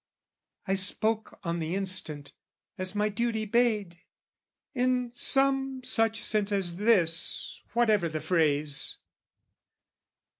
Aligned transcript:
I 0.67 0.73
spoke 0.73 1.37
on 1.43 1.59
the 1.59 1.75
instant, 1.75 2.33
as 2.75 2.95
my 2.95 3.07
duty 3.07 3.45
bade, 3.45 3.99
In 4.73 5.11
some 5.13 5.83
such 5.83 6.23
sense 6.23 6.51
as 6.51 6.77
this, 6.77 7.61
whatever 7.73 8.09
the 8.09 8.19
phrase. 8.19 8.97